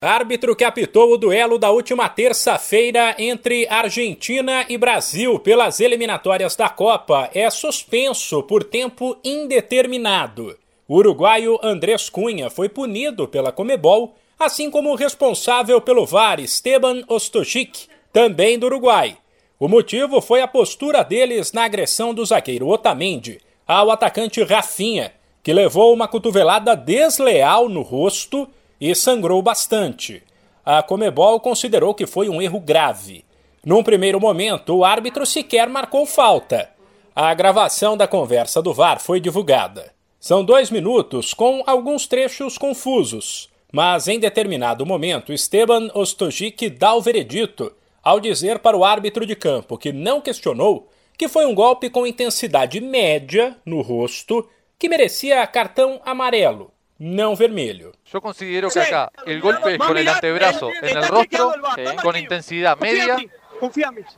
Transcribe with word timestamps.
Árbitro 0.00 0.54
que 0.54 0.62
apitou 0.62 1.12
o 1.12 1.16
duelo 1.16 1.58
da 1.58 1.72
última 1.72 2.08
terça-feira 2.08 3.16
entre 3.18 3.66
Argentina 3.68 4.64
e 4.68 4.78
Brasil 4.78 5.40
pelas 5.40 5.80
eliminatórias 5.80 6.54
da 6.54 6.68
Copa 6.68 7.28
é 7.34 7.50
suspenso 7.50 8.40
por 8.44 8.62
tempo 8.62 9.16
indeterminado. 9.24 10.56
O 10.86 10.98
uruguaio 10.98 11.58
Andrés 11.60 12.08
Cunha 12.08 12.48
foi 12.48 12.68
punido 12.68 13.26
pela 13.26 13.50
Comebol, 13.50 14.14
assim 14.38 14.70
como 14.70 14.92
o 14.92 14.94
responsável 14.94 15.80
pelo 15.80 16.06
VAR 16.06 16.38
Esteban 16.38 17.02
Ostojic, 17.08 17.88
também 18.12 18.56
do 18.56 18.66
Uruguai. 18.66 19.16
O 19.58 19.66
motivo 19.66 20.20
foi 20.20 20.40
a 20.40 20.46
postura 20.46 21.02
deles 21.02 21.52
na 21.52 21.64
agressão 21.64 22.14
do 22.14 22.24
zagueiro 22.24 22.68
Otamendi 22.68 23.40
ao 23.66 23.90
atacante 23.90 24.44
Rafinha, 24.44 25.12
que 25.42 25.52
levou 25.52 25.92
uma 25.92 26.06
cotovelada 26.06 26.76
desleal 26.76 27.68
no 27.68 27.82
rosto 27.82 28.48
e 28.80 28.94
sangrou 28.94 29.42
bastante. 29.42 30.22
A 30.64 30.82
Comebol 30.82 31.40
considerou 31.40 31.94
que 31.94 32.06
foi 32.06 32.28
um 32.28 32.40
erro 32.40 32.60
grave. 32.60 33.24
Num 33.64 33.82
primeiro 33.82 34.20
momento, 34.20 34.76
o 34.76 34.84
árbitro 34.84 35.26
sequer 35.26 35.68
marcou 35.68 36.06
falta. 36.06 36.70
A 37.14 37.32
gravação 37.34 37.96
da 37.96 38.06
conversa 38.06 38.62
do 38.62 38.72
VAR 38.72 39.00
foi 39.00 39.18
divulgada. 39.18 39.92
São 40.20 40.44
dois 40.44 40.70
minutos 40.70 41.32
com 41.32 41.62
alguns 41.66 42.06
trechos 42.06 42.58
confusos, 42.58 43.48
mas 43.72 44.08
em 44.08 44.18
determinado 44.18 44.84
momento 44.86 45.32
Esteban 45.32 45.90
Ostojic 45.94 46.70
dá 46.70 46.94
o 46.94 47.00
veredito 47.00 47.72
ao 48.02 48.20
dizer 48.20 48.58
para 48.58 48.76
o 48.76 48.84
árbitro 48.84 49.26
de 49.26 49.36
campo 49.36 49.76
que 49.76 49.92
não 49.92 50.20
questionou 50.20 50.88
que 51.16 51.28
foi 51.28 51.46
um 51.46 51.54
golpe 51.54 51.90
com 51.90 52.06
intensidade 52.06 52.80
média 52.80 53.56
no 53.64 53.80
rosto 53.80 54.48
que 54.78 54.88
merecia 54.88 55.46
cartão 55.46 56.00
amarelo 56.04 56.70
no 56.98 57.36
vermelho. 57.36 57.92
Yo 58.04 58.20
considero 58.20 58.68
que 58.70 58.80
acá 58.80 59.10
el 59.24 59.40
golpe 59.40 59.74
es 59.74 59.78
con 59.78 59.96
el 59.96 60.08
antebrazo 60.08 60.70
en 60.82 60.96
el 60.96 61.08
rostro, 61.08 61.54
con 62.02 62.16
intensidad 62.16 62.76
media, 62.78 63.16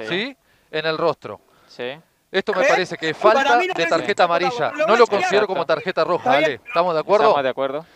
¿sí? 0.08 0.36
En 0.70 0.86
el 0.86 0.98
rostro. 0.98 1.40
Esto 2.32 2.52
me 2.54 2.64
parece 2.64 2.96
que 2.96 3.10
es 3.10 3.16
falta 3.16 3.58
de 3.58 3.86
tarjeta 3.86 4.24
amarilla. 4.24 4.72
No 4.86 4.96
lo 4.96 5.06
considero 5.06 5.46
como 5.46 5.66
tarjeta 5.66 6.04
roja, 6.04 6.30
¿vale? 6.30 6.60
¿Estamos 6.66 6.94
de 6.94 7.00
acuerdo? 7.00 7.24
Estamos 7.24 7.42
de 7.44 7.50
acuerdo. 7.50 7.86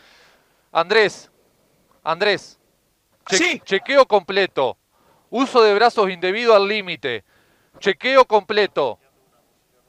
Andrés, 0.73 1.31
Andrés, 2.03 2.59
chequeo 3.65 4.07
completo. 4.07 4.77
Uso 5.31 5.63
de 5.63 5.75
brazos 5.75 6.11
indebido 6.11 6.55
al 6.55 6.69
límite. 6.69 7.25
Chequeo 7.79 8.25
completo. 8.25 8.99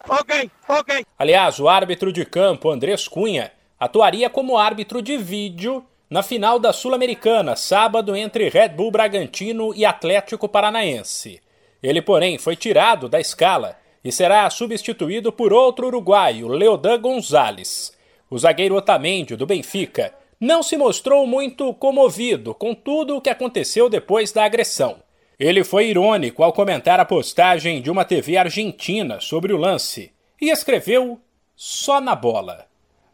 Ok, 0.08 0.32
ok. 0.68 0.92
Aliás, 1.18 1.60
o 1.60 1.70
árbitro 1.70 2.12
de 2.12 2.26
campo, 2.28 2.72
Andrés 2.72 3.10
Cunha, 3.10 3.52
atuaria 3.86 4.30
como 4.30 4.58
árbitro 4.58 5.02
de 5.02 5.16
vídeo 5.16 5.86
na 6.10 6.24
final 6.24 6.58
da 6.58 6.74
Sul-Americana, 6.74 7.56
sábado 7.56 8.16
entre 8.16 8.50
Red 8.50 8.70
Bull 8.70 8.92
Bragantino 8.92 9.74
e 9.76 9.86
Atlético 9.86 10.50
Paranaense. 10.50 11.40
Ele, 11.82 12.02
porém, 12.02 12.38
foi 12.38 12.56
tirado 12.56 13.08
da 13.08 13.20
escala 13.20 13.78
e 14.04 14.12
será 14.12 14.50
substituído 14.50 15.32
por 15.32 15.54
outro 15.54 15.88
uruguaio, 15.88 16.48
Leodan 16.48 17.00
Gonzalez. 17.00 17.96
O 18.30 18.38
zagueiro 18.38 18.76
Otamendi, 18.76 19.36
do 19.36 19.46
Benfica, 19.46 20.14
não 20.40 20.64
se 20.64 20.78
mostrou 20.78 21.26
muito 21.28 21.74
comovido 21.76 22.54
com 22.54 22.74
tudo 22.74 23.18
o 23.18 23.22
que 23.22 23.30
aconteceu 23.30 23.88
depois 23.88 24.32
da 24.32 24.46
agressão. 24.46 24.98
Ele 25.40 25.64
foi 25.64 25.90
irônico 25.90 26.44
ao 26.44 26.54
comentar 26.54 27.00
a 27.00 27.06
postagem 27.06 27.82
de 27.82 27.92
uma 27.92 28.06
TV 28.06 28.38
argentina 28.38 29.20
sobre 29.20 29.54
o 29.54 29.58
lance 29.58 30.12
e 30.42 30.50
escreveu 30.50 31.20
só 31.56 32.02
na 32.02 32.16
bola 32.16 32.66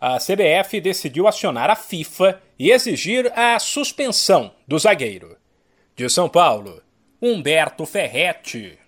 a 0.01 0.17
CBF 0.17 0.81
decidiu 0.81 1.27
acionar 1.27 1.69
a 1.69 1.75
FIFA 1.75 2.41
e 2.57 2.71
exigir 2.71 3.31
a 3.37 3.59
suspensão 3.59 4.51
do 4.67 4.79
zagueiro. 4.79 5.37
De 5.95 6.09
São 6.09 6.27
Paulo, 6.27 6.81
Humberto 7.21 7.85
Ferretti. 7.85 8.80